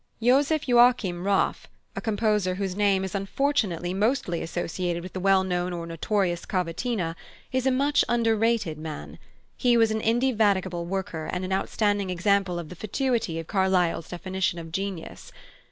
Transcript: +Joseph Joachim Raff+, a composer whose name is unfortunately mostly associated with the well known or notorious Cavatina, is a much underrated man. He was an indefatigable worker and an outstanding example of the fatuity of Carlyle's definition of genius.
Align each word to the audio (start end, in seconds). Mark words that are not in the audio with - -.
+Joseph 0.19 0.67
Joachim 0.67 1.23
Raff+, 1.27 1.67
a 1.95 2.01
composer 2.01 2.55
whose 2.55 2.75
name 2.75 3.03
is 3.03 3.13
unfortunately 3.13 3.93
mostly 3.93 4.41
associated 4.41 5.03
with 5.03 5.13
the 5.13 5.19
well 5.19 5.43
known 5.43 5.73
or 5.73 5.85
notorious 5.85 6.43
Cavatina, 6.43 7.15
is 7.51 7.67
a 7.67 7.71
much 7.71 8.03
underrated 8.09 8.79
man. 8.79 9.19
He 9.55 9.77
was 9.77 9.91
an 9.91 10.01
indefatigable 10.01 10.87
worker 10.87 11.29
and 11.31 11.45
an 11.45 11.53
outstanding 11.53 12.09
example 12.09 12.57
of 12.57 12.69
the 12.69 12.75
fatuity 12.75 13.37
of 13.37 13.45
Carlyle's 13.45 14.09
definition 14.09 14.57
of 14.57 14.71
genius. 14.71 15.31